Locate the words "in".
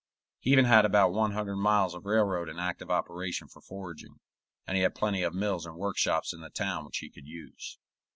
2.49-2.57, 6.33-6.41